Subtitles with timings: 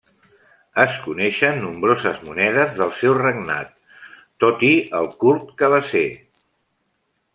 [0.83, 3.71] Es coneixen nombroses monedes del seu regnat,
[4.45, 4.67] tot
[5.01, 6.07] el curt que va ser.